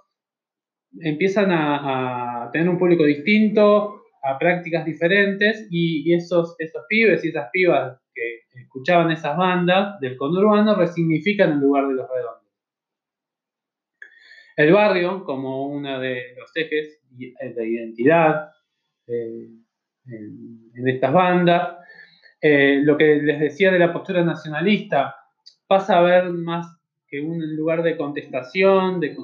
[1.00, 7.48] empiezan a, tener un público distinto, a prácticas diferentes, y, esos, esos pibes y esas
[7.52, 12.48] pibas que escuchaban esas bandas del conurbano resignifican el lugar de los redondos.
[14.57, 18.50] El barrio, como uno de los ejes de identidad
[19.07, 19.48] eh,
[20.07, 21.76] en, estas bandas,
[22.40, 25.14] eh, lo que les decía de la postura nacionalista,
[25.66, 26.66] pasa a ver más
[27.07, 29.16] que un lugar de contestación, de,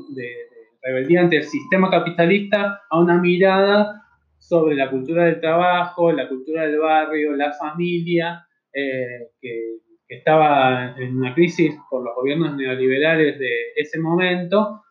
[0.83, 4.04] rebeldía ante el sistema capitalista, a una mirada
[4.47, 11.17] sobre la cultura del trabajo, la cultura del barrio, la familia, eh, que, estaba en
[11.17, 14.83] una crisis por los gobiernos neoliberales de ese momento,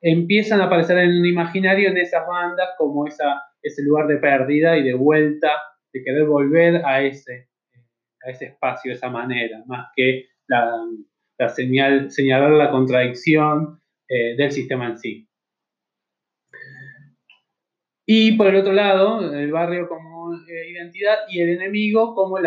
[0.00, 4.76] empiezan a aparecer en un imaginario en esas bandas como esa, ese lugar de pérdida
[4.76, 5.50] y de vuelta,
[5.92, 7.48] de querer volver a ese,
[8.24, 10.70] a ese espacio esa manera, más que la,
[11.48, 15.27] señal, señalar la contradicción eh, del sistema en sí.
[18.10, 22.44] Y por el otro lado, el barrio como eh, identidad y el enemigo como el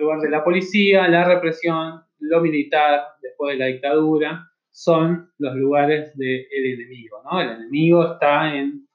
[0.00, 6.12] lugar de la policía, la represión, lo militar después de la dictadura, son los lugares
[6.16, 7.22] del enemigo.
[7.22, 7.40] ¿no?
[7.40, 8.88] El enemigo está en,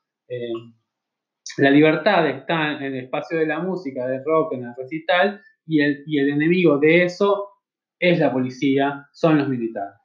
[1.59, 5.79] la libertad, está en el espacio de la música, del rock, en el recital, y
[5.79, 7.51] el, y el enemigo de eso
[7.97, 9.95] es la policía, son los militares.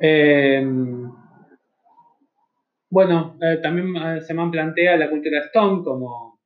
[0.00, 0.62] Eh,
[2.92, 6.38] bueno, eh, también eh, se me plantea la cultura Stone como,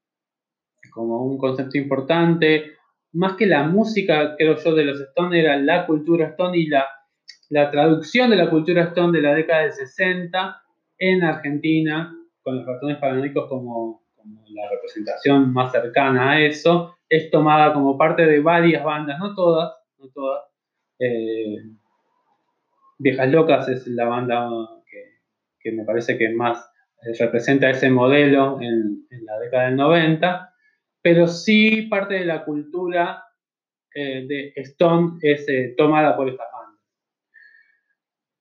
[0.93, 2.77] como un concepto importante.
[3.15, 6.87] Más que la música, creo yo, de los Stone era la cultura Stone y la,
[7.49, 10.63] la traducción de la cultura Stone de la década del 60
[10.99, 17.29] en Argentina, con los ratones paranoicos como, como la representación más cercana a eso, es
[17.29, 20.45] tomada como parte de varias bandas, no todas, no todas.
[21.01, 21.57] Eh,
[22.99, 24.49] Viejas Locas es la banda
[25.67, 26.71] que me parece que más
[27.03, 30.55] eh, representa ese modelo en, la década del 90,
[31.03, 33.25] pero sí parte de la cultura
[33.93, 36.81] eh, de Stone es eh, tomada por estas bandas.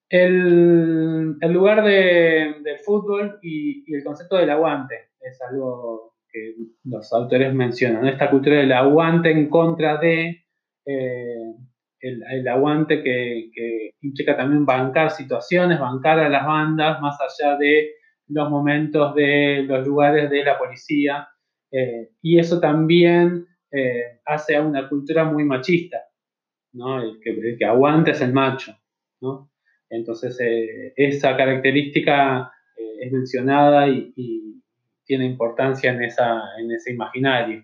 [0.07, 8.05] El, lugar del fútbol y, el concepto del aguante es algo que los autores mencionan,
[8.05, 10.45] esta cultura del aguante en contra de
[11.99, 17.91] el, aguante que, implica también bancar situaciones, bancar a las bandas más allá de
[18.27, 21.27] los momentos de los lugares de la policía.
[21.71, 25.97] Eh, y eso también eh, hace a una cultura muy machista,
[26.73, 27.01] ¿no?
[27.01, 28.73] el, que, aguanta es el macho.
[29.21, 29.51] ¿no?
[29.89, 32.51] Entonces, eh, esa característica
[32.99, 34.45] es mencionada y, y,
[35.07, 37.61] tiene importancia en, esa, en ese imaginario.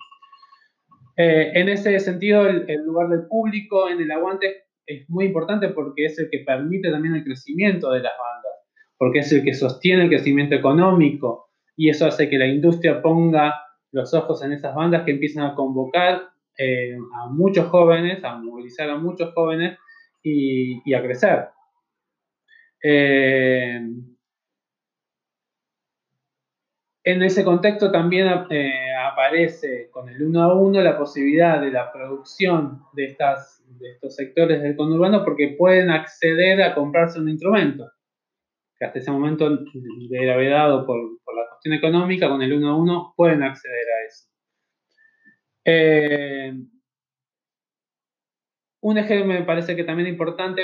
[1.23, 6.05] Eh, en ese sentido, el, lugar del público en el aguante es muy importante porque
[6.05, 8.53] es el que permite también el crecimiento de las bandas,
[8.97, 13.53] porque es el que sostiene el crecimiento económico y eso hace que la industria ponga
[13.91, 16.23] los ojos en esas bandas que empiezan a convocar
[16.57, 19.77] eh, a muchos jóvenes, a movilizar a muchos jóvenes
[20.23, 21.49] y, a crecer.
[22.83, 23.79] Eh,
[27.03, 28.27] en ese contexto también
[29.11, 34.15] aparece con el uno a uno la posibilidad de la producción de, estas, de estos
[34.15, 37.91] sectores del conurbano porque pueden acceder a comprarse un instrumento,
[38.77, 40.97] que hasta ese momento de gravedad por,
[41.35, 44.27] la cuestión económica, con el uno a uno pueden acceder a eso.
[45.63, 46.53] Eh,
[48.81, 50.63] un ejemplo me parece que también importante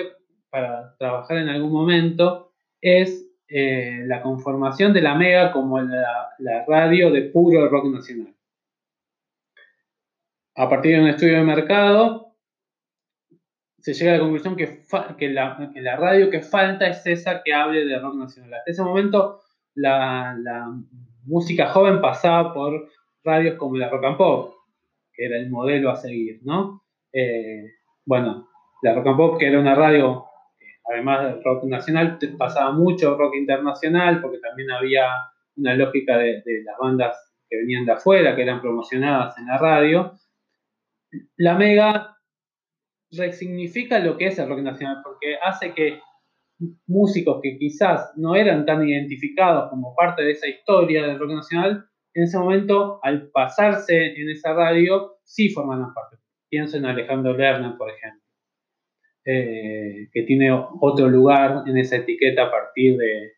[0.50, 7.12] para trabajar en algún momento es eh, la conformación de la Mega como la, radio
[7.12, 8.34] de puro rock nacional.
[10.58, 12.36] A partir de un estudio de mercado,
[13.78, 14.82] se llega a la conclusión que,
[15.18, 18.56] que, la, radio que falta es esa que hable de rock nacional.
[18.56, 19.42] Hasta ese momento,
[19.76, 20.36] la,
[21.26, 22.90] música joven pasaba por
[23.24, 24.56] radios como la Rock and Pop,
[25.14, 26.84] que era el modelo a seguir, ¿no?
[27.14, 27.66] Eh,
[28.06, 28.48] bueno,
[28.82, 30.26] la Rock and Pop, que era una radio
[30.92, 35.08] además del rock nacional, pasaba mucho rock internacional, porque también había
[35.56, 40.14] una lógica de, las bandas que venían de afuera, que eran promocionadas en la radio.
[41.38, 42.18] La Mega
[43.12, 46.00] resignifica lo que es el rock nacional, porque hace que
[46.88, 51.86] músicos que quizás no eran tan identificados como parte de esa historia del rock nacional,
[52.14, 56.18] en ese momento, al pasarse en esa radio, sí forman parte.
[56.50, 58.24] Pienso en Alejandro Lerner, por ejemplo.
[59.24, 63.34] Eh, que tiene otro lugar en esa etiqueta a partir de,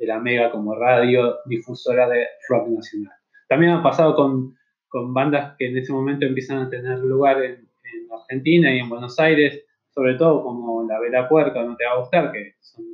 [0.00, 3.14] la Mega como radio difusora de rock nacional.
[3.48, 4.54] También ha pasado con,
[4.96, 7.68] con bandas que en ese momento empiezan a tener lugar en,
[8.10, 11.98] Argentina y en Buenos Aires, sobre todo como La Vela Puerca, no te va a
[11.98, 12.84] gustar, que son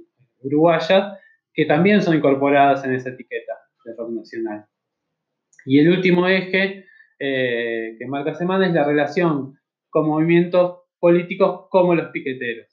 [0.40, 1.16] uruguayas,
[1.54, 3.52] que también son incorporadas en esa etiqueta
[3.84, 4.66] de rock nacional.
[5.64, 6.86] Y el último eje
[7.20, 9.56] eh, que marca semana es la relación
[9.88, 12.66] con movimientos políticos como los piqueteros.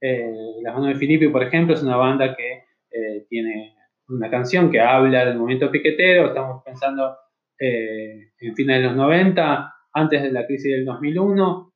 [0.00, 0.28] Eh,
[0.62, 3.76] la banda de Filippi, por ejemplo, es una banda que eh, tiene
[4.08, 7.16] una canción que habla del movimiento piquetero, estamos pensando
[7.58, 11.72] eh, en fines de los 90, antes de la crisis del 2001,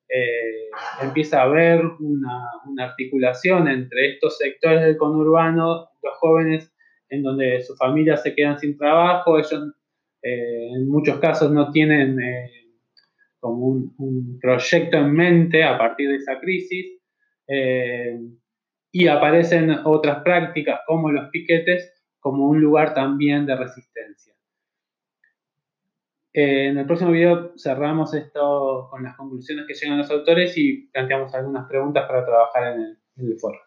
[1.03, 2.51] empieza a haber una,
[2.81, 6.73] articulación entre estos sectores del conurbano, los jóvenes,
[7.09, 9.73] en donde sus familias se quedan sin trabajo, ellos
[10.23, 12.17] en muchos casos no tienen
[13.41, 16.99] como un, proyecto en mente a partir de esa crisis.
[17.49, 18.19] Eh,
[18.93, 24.35] y aparecen otras prácticas como los piquetes como un lugar también de resistencia.
[26.33, 30.89] Eh, en el próximo video cerramos esto con las conclusiones que llegan los autores y
[30.89, 33.59] planteamos algunas preguntas para trabajar en el, foro.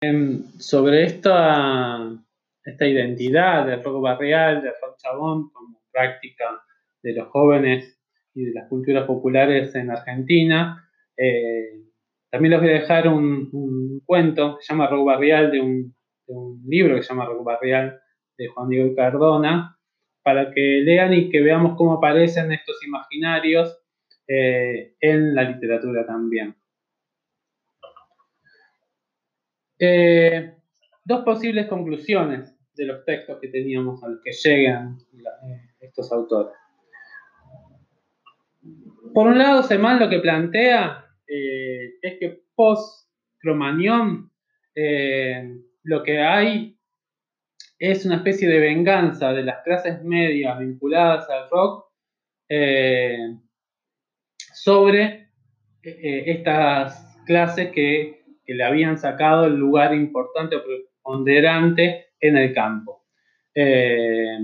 [0.00, 2.24] Em, sobre esta
[2.64, 6.62] esta identidad del rock barrial, del rock chabón, como práctica
[7.02, 8.00] de los jóvenes
[8.34, 10.88] y de las culturas populares en Argentina.
[11.16, 11.82] Eh,
[12.30, 15.94] también les voy a dejar un, cuento que se llama Rock Barrial, de un,
[16.66, 18.00] libro que se llama Barrial
[18.36, 19.78] de Juan Diego Cardona,
[20.22, 23.78] para que lean y que veamos cómo aparecen estos imaginarios
[24.26, 26.56] eh, en la literatura también.
[29.78, 30.54] Eh,
[31.04, 36.54] dos posibles conclusiones de los textos que teníamos a los que llegan eh, estos autores.
[39.12, 44.30] Por un lado, Semán lo que plantea es que post-Cromañón
[45.84, 46.78] lo que hay
[47.78, 51.84] es una especie de venganza de las clases medias vinculadas al rock
[54.52, 55.28] sobre
[55.82, 63.06] estas clases que, le habían sacado el lugar importante o preponderante en el campo.
[63.54, 64.38] Eh,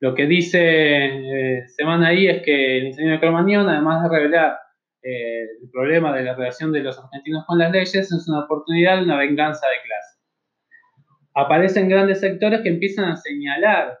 [0.00, 4.58] lo que dice eh, Semana ahí es que el incendio de Cromañón, además de revelar
[5.02, 8.96] eh, el problema de la relación de los argentinos con las leyes, es una oportunidad
[8.96, 10.13] de una venganza de clase.
[11.34, 13.98] Aparecen grandes sectores que empiezan a señalar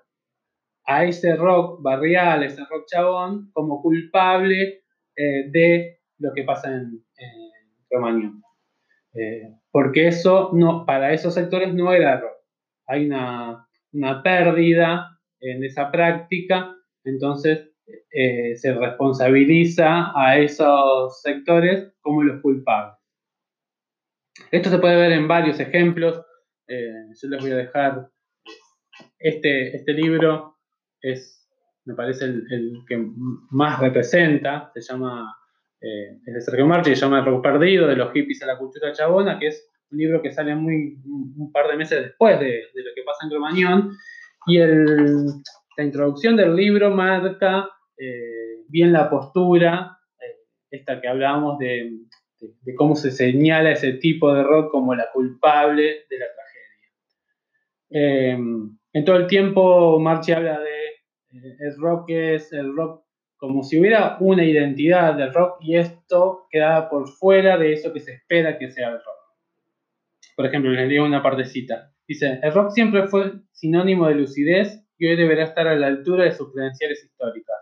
[0.86, 4.82] a ese rock barrial, ese rock chabón, como culpable
[5.16, 8.42] de lo que pasa en, en Cromañón.
[9.70, 12.34] porque eso no, para esos sectores no era rock
[12.86, 13.66] hay una,
[14.22, 16.74] pérdida en esa práctica,
[17.04, 17.70] entonces
[18.10, 22.96] eh, se responsabiliza a esos sectores como los culpables.
[24.50, 26.24] Esto se puede ver en varios ejemplos.
[26.66, 28.08] Eh, yo les voy a dejar
[29.18, 30.56] este, este libro,
[31.00, 31.48] es,
[31.84, 33.04] me parece el, que
[33.50, 35.36] más representa, se llama,
[35.80, 38.58] eh, es de Sergio Marchi, se llama El Rock Perdido, de los hippies a la
[38.58, 42.62] cultura chabona, que es un libro que sale muy, un par de meses después de,
[42.74, 43.96] lo que pasa en Cromañón,
[44.46, 50.36] y la introducción del libro marca eh, bien la postura, eh,
[50.70, 51.92] esta que hablábamos de,
[52.76, 56.26] cómo se señala ese tipo de rock como la culpable de la.
[57.96, 60.74] Eh, en todo el tiempo Marchi habla de
[61.60, 63.04] el rock es el rock
[63.36, 68.00] como si hubiera una identidad del rock y esto queda por fuera de eso que
[68.00, 69.14] se espera que sea el rock.
[70.34, 71.92] Por ejemplo, les digo una partecita.
[72.08, 76.24] Dice, el rock siempre fue sinónimo de lucidez y hoy deberá estar a la altura
[76.24, 77.56] de sus credenciales históricas.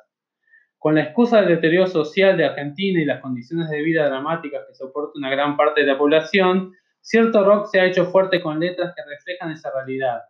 [0.78, 4.74] Con la excusa del deterioro social de Argentina y las condiciones de vida dramáticas que
[4.74, 6.72] soporta una gran parte de la población,
[7.02, 10.22] cierto rock se ha hecho fuerte con letras que reflejan esa realidad,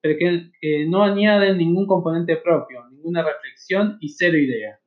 [0.00, 4.78] pero que no añaden ningún componente propio, ninguna reflexión y cero idea.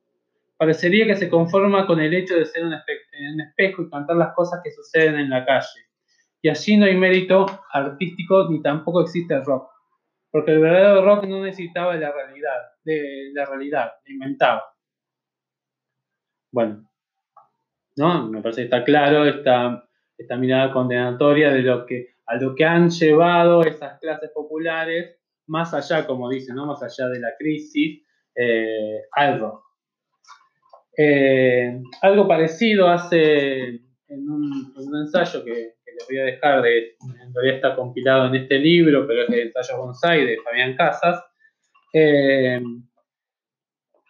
[0.56, 4.60] Parecería que se conforma con el hecho de ser un espejo y cantar las cosas
[4.64, 5.92] que suceden en la calle
[6.42, 9.70] y allí no hay mérito artístico ni tampoco existe el rock.
[10.30, 14.64] Porque el verdadero rock no necesitaba de la realidad, de la realidad, inventaba.
[16.50, 16.90] Bueno,
[17.96, 18.28] ¿no?
[18.28, 22.64] Me parece que está claro esta, esta mirada condenatoria de lo que, a lo que
[22.64, 26.66] han llevado esas clases populares, más allá, como dice, ¿no?
[26.66, 28.02] más allá de la crisis,
[28.34, 29.62] eh, al rock.
[30.96, 36.96] Eh, algo parecido hace en un, en un ensayo que, les voy a dejar, de,
[37.02, 41.22] en realidad está compilado en este libro, pero es de ensayo bonsai de Fabián Casas,
[41.92, 42.62] eh,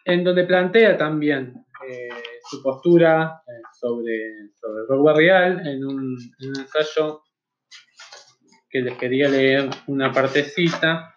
[0.05, 2.09] en donde plantea también eh,
[2.53, 7.23] su postura eh, sobre, sobre rock barrial en un, en un ensayo
[8.69, 11.09] que les quería leer una partecita.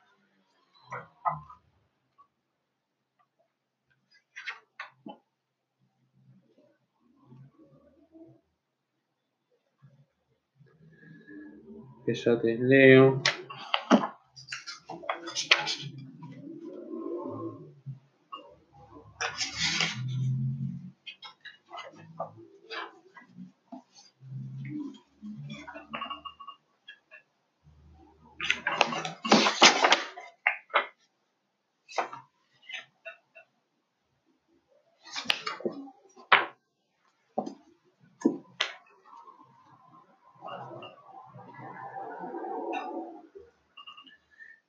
[12.07, 13.21] que ya te leo.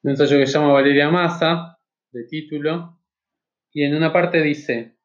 [0.08, 1.78] Un ensayo que se llama Valeria Massa,
[2.14, 2.98] de título,
[3.74, 4.96] y en una parte dice,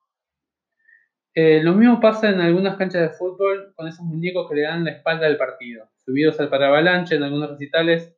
[1.35, 4.85] eh, lo mismo pasa en algunas canchas de fútbol con esos muñecos que le dan
[4.85, 8.15] la espalda al partido, subidos al paravalanche en algunos recitales.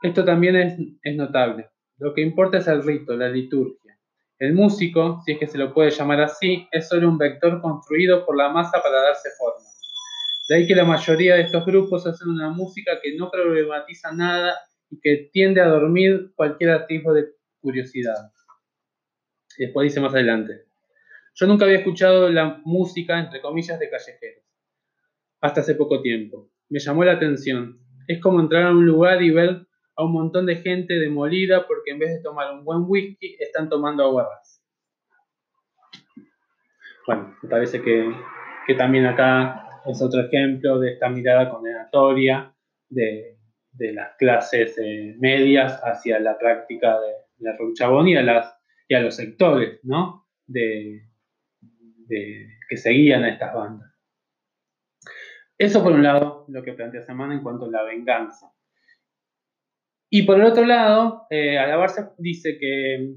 [0.00, 1.70] Esto también es, es notable.
[1.98, 3.98] Lo que importa es el rito, la liturgia.
[4.38, 8.24] El músico, si es que se lo puede llamar así, es solo un vector construido
[8.24, 9.66] por la masa para darse forma.
[10.48, 14.54] De ahí que la mayoría de estos grupos hacen una música que no problematiza nada
[14.90, 17.28] y que tiende a dormir cualquier atisbo de
[17.60, 18.32] curiosidad.
[19.58, 20.66] Después dice más adelante.
[21.34, 24.44] Yo nunca había escuchado la música, entre comillas, de callejeros.
[25.40, 26.50] Hasta hace poco tiempo.
[26.68, 27.80] Me llamó la atención.
[28.08, 29.66] Es como entrar a un lugar y ver
[29.96, 33.68] a un montón de gente demolida porque en vez de tomar un buen whisky, están
[33.68, 34.62] tomando aguarras.
[37.06, 38.12] Bueno, me parece que,
[38.66, 42.54] que también acá es otro ejemplo de esta mirada condenatoria
[42.88, 43.35] de,
[43.76, 48.56] de las clases eh, medias hacia la práctica de, la Chabón y a, las,
[48.88, 50.26] y a los sectores ¿no?
[50.46, 51.02] de,
[52.08, 53.92] que seguían a estas bandas.
[55.58, 58.52] Eso por un lado, lo que plantea Semana en cuanto a la venganza.
[60.10, 63.16] Y por el otro lado, eh, Alabarse dice que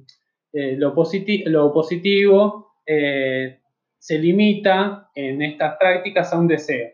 [0.54, 3.62] eh, lo, positivo eh,
[3.98, 6.90] se limita en estas prácticas a un deseo.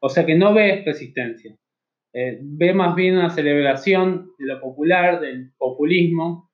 [0.00, 1.56] O sea que no ve resistencia.
[2.12, 6.50] Eh, ve más bien una celebración de lo popular, del populismo,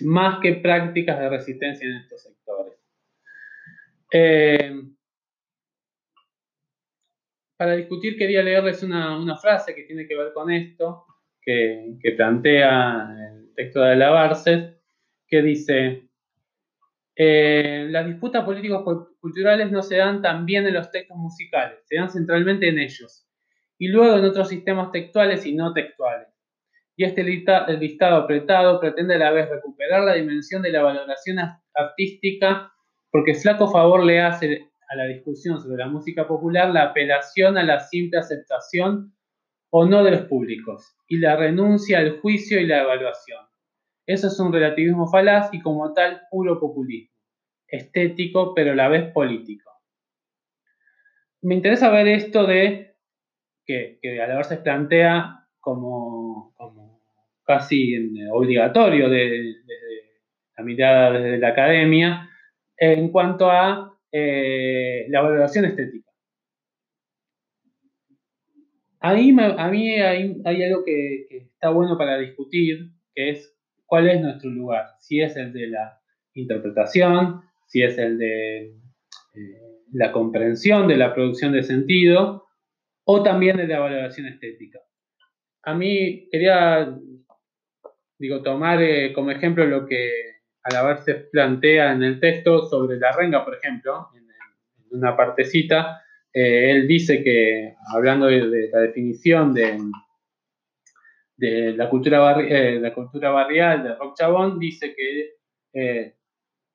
[0.00, 2.74] más que prácticas de resistencia en estos sectores.
[4.12, 4.82] Eh,
[7.56, 11.06] para discutir quería leerles una, frase que tiene que ver con esto,
[11.40, 14.74] que, plantea el texto de Alabarces,
[15.28, 16.08] que dice,
[17.14, 22.10] eh, las disputas políticos culturales no se dan también en los textos musicales, se dan
[22.10, 23.25] centralmente en ellos
[23.78, 26.28] y luego en otros sistemas textuales y no textuales.
[26.96, 31.38] Y este listado apretado pretende a la vez recuperar la dimensión de la valoración
[31.74, 32.72] artística
[33.10, 37.64] porque flaco favor le hace a la discusión sobre la música popular la apelación a
[37.64, 39.14] la simple aceptación
[39.70, 43.44] o no de los públicos y la renuncia al juicio y la evaluación.
[44.06, 47.14] Eso es un relativismo falaz y como tal puro populismo,
[47.66, 49.70] estético pero a la vez político.
[51.42, 52.95] Me interesa ver esto de
[53.66, 56.54] que, que a la vez se plantea como,
[57.44, 57.96] casi
[58.30, 59.56] obligatorio desde
[60.56, 62.30] la mirada desde la academia
[62.76, 66.10] en cuanto a eh, la valoración estética.
[69.00, 73.54] Ahí a mí hay, algo que, está bueno para discutir, es
[73.84, 76.00] cuál es nuestro lugar, si es el de la
[76.34, 82.45] interpretación, si es el de eh, la comprensión de la producción de sentido,
[83.08, 84.80] o también de la valoración estética.
[85.62, 86.92] A mí quería,
[88.18, 90.10] digo, tomar eh, como ejemplo lo que
[90.62, 94.26] Alabar se plantea en el texto sobre la renga, por ejemplo, en,
[94.90, 96.02] una partecita,
[96.32, 99.78] eh, él dice que, hablando de, la definición de,
[101.36, 106.14] de la, cultura eh, la cultura barrial de Rock Chabón, dice que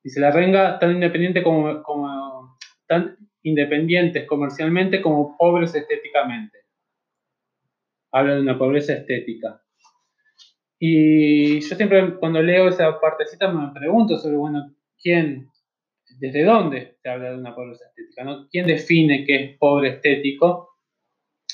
[0.04, 2.56] dice la renga tan independiente como, como
[2.86, 6.58] tan independientes comercialmente como pobres estéticamente.
[8.12, 9.60] Habla de una pobreza estética.
[10.78, 15.48] Y yo siempre cuando leo esa partecita me pregunto sobre, bueno, ¿quién,
[16.18, 18.24] desde dónde se habla de una pobreza estética?
[18.24, 18.48] ¿no?
[18.50, 20.70] ¿Quién define qué es pobre estético?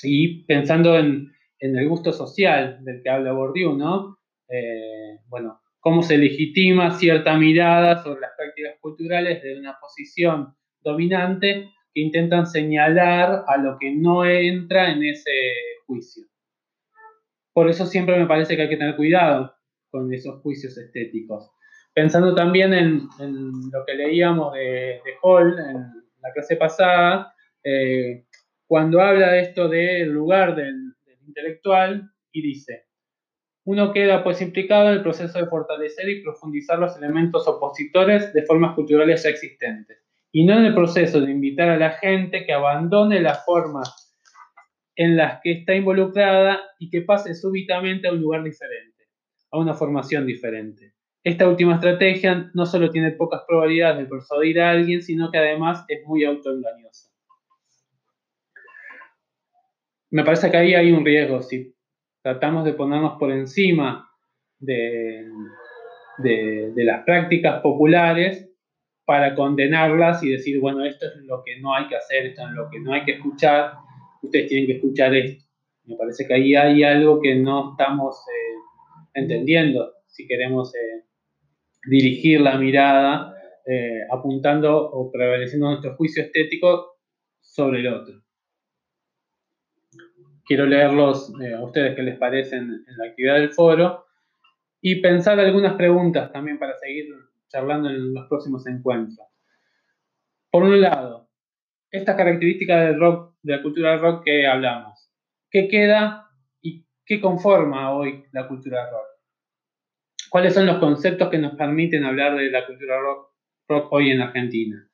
[0.03, 4.17] Y pensando en, el gusto social del que habla Bourdieu, ¿no?
[4.47, 11.69] Eh, bueno, cómo se legitima cierta mirada sobre las prácticas culturales de una posición dominante
[11.99, 15.31] que intentan señalar a lo que no entra en ese
[15.85, 16.23] juicio.
[17.53, 19.53] Por eso siempre me parece que hay que tener cuidado
[19.89, 21.51] con esos juicios estéticos.
[21.93, 23.09] Pensando también en,
[23.71, 25.75] lo que leíamos de, Hall en
[26.21, 27.33] la clase pasada,
[27.63, 28.25] eh,
[28.65, 32.85] cuando habla de esto del lugar del, del intelectual y dice,
[33.65, 38.45] uno queda pues implicado en el proceso de fortalecer y profundizar los elementos opositores de
[38.45, 42.53] formas culturales ya existentes y no en el proceso de invitar a la gente que
[42.53, 44.15] abandone las formas
[44.95, 49.05] en las que está involucrada y que pase súbitamente a un lugar diferente,
[49.51, 50.93] a una formación diferente.
[51.23, 55.83] Esta última estrategia no solo tiene pocas probabilidades de persuadir a alguien, sino que además
[55.87, 57.09] es muy autoengañosa.
[60.11, 61.41] Me parece que ahí hay un riesgo.
[61.41, 61.75] Si
[62.21, 64.09] tratamos de ponernos por encima
[64.59, 65.29] de,
[66.17, 68.48] de, las prácticas populares
[69.09, 72.51] para condenarlas y decir, bueno, esto es lo que no hay que hacer, esto es
[72.51, 73.73] lo que no hay que escuchar,
[74.21, 75.43] ustedes tienen que escuchar esto.
[75.85, 78.55] Me parece que ahí hay algo que no estamos eh,
[79.15, 81.05] entendiendo si queremos eh,
[81.89, 83.33] dirigir la mirada
[83.65, 86.99] eh, apuntando o prevaleciendo nuestro juicio estético
[87.41, 88.13] sobre el otro.
[90.45, 94.05] Quiero leerlos a ustedes qué les parecen en la actividad del foro
[94.79, 97.07] y pensar algunas preguntas también para seguir
[97.49, 99.27] charlando en los próximos encuentros.
[100.51, 101.29] Por un lado,
[101.91, 105.11] estas características del rock, de la cultura rock que hablamos,
[105.49, 106.29] ¿qué queda
[106.61, 109.05] y qué conforma hoy la cultura rock?
[110.29, 112.99] ¿Cuáles son los conceptos que nos permiten hablar de la cultura
[113.67, 114.87] rock, hoy en Argentina?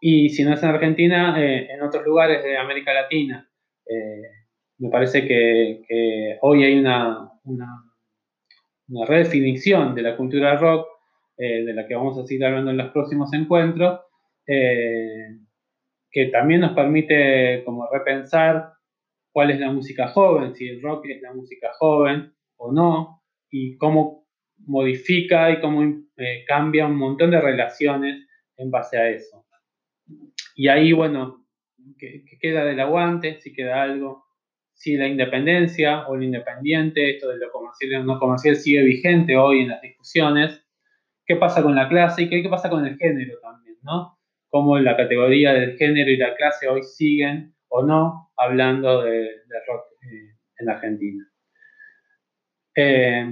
[0.00, 3.50] Y si no es en Argentina, eh, en otros lugares de América Latina.
[3.84, 4.22] Eh,
[4.78, 7.32] me parece que, hoy hay una
[8.88, 10.88] una redefinición de la cultura rock,
[11.38, 14.00] eh, de la que vamos a seguir hablando en los próximos encuentros,
[14.46, 15.38] eh,
[16.10, 18.72] que también nos permite como repensar
[19.30, 23.76] cuál es la música joven, si el rock es la música joven o no, y
[23.76, 24.26] cómo
[24.66, 25.82] modifica y cómo
[26.16, 28.26] eh, cambia un montón de relaciones
[28.56, 29.46] en base a eso.
[30.56, 31.46] Y ahí, bueno,
[31.98, 33.40] ¿qué, queda del aguante?
[33.40, 34.24] Si queda algo,
[34.74, 39.36] si la independencia o el independiente, esto de lo comercial y no comercial, sigue vigente
[39.36, 40.67] hoy en las discusiones.
[41.28, 43.76] ¿Qué pasa con la clase y qué, pasa con el género también?
[43.82, 44.18] ¿no?
[44.48, 49.28] Cómo la categoría del género y la clase hoy siguen o no hablando de,
[49.66, 51.30] rock eh, en Argentina.
[52.74, 53.26] Eh,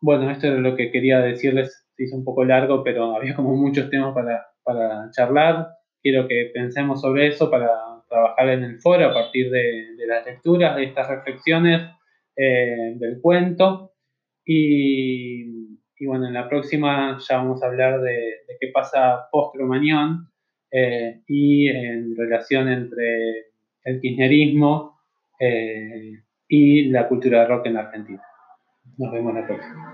[0.00, 1.86] bueno, esto es lo que quería decirles.
[1.94, 5.68] Se hizo un poco largo, pero había como muchos temas para, para charlar.
[6.00, 7.68] Quiero que pensemos sobre eso para
[8.08, 11.90] trabajar en el foro a partir de, las lecturas, de estas reflexiones
[12.34, 13.92] eh, del cuento.
[14.46, 15.61] Y,
[16.06, 20.30] bueno, en la próxima ya vamos a hablar de, qué pasa post-Cromañón
[20.70, 23.52] eh, y en relación entre
[23.84, 25.00] el kirchnerismo
[25.38, 28.22] eh, y la cultura de rock en Argentina.
[28.98, 29.92] Nos vemos la próxima.